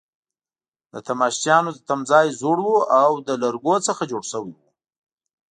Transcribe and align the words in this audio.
د 0.93 0.95
تماشچیانو 1.07 1.71
تمځای 1.87 2.27
زوړ 2.39 2.57
وو 2.65 2.77
او 3.01 3.11
له 3.27 3.33
لرګو 3.43 3.75
څخه 3.87 4.01
جوړ 4.11 4.23
شوی 4.31 4.51
وو. 4.55 4.63